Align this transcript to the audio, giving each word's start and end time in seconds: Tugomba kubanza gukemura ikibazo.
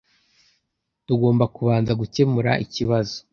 Tugomba 1.05 1.43
kubanza 1.55 1.91
gukemura 2.01 2.51
ikibazo. 2.65 3.17